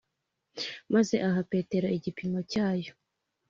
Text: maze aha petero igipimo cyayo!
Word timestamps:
maze 0.93 1.15
aha 1.27 1.41
petero 1.51 1.87
igipimo 1.97 2.39
cyayo! 2.51 2.93